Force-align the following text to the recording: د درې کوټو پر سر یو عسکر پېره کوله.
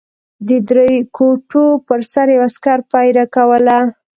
د 0.47 0.49
درې 0.69 0.91
کوټو 1.15 1.65
پر 1.87 1.99
سر 2.11 2.27
یو 2.35 2.41
عسکر 2.47 2.79
پېره 2.91 3.25
کوله. 3.35 3.79